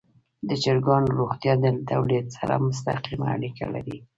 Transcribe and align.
د 0.47 0.49
چرګانو 0.63 1.15
روغتیا 1.19 1.53
د 1.63 1.65
تولید 1.91 2.25
سره 2.37 2.53
مستقیمه 2.67 3.27
اړیکه 3.35 3.65
لري. 3.73 3.97